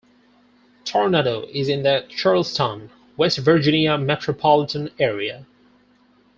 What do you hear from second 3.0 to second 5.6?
West Virginia metropolitan area.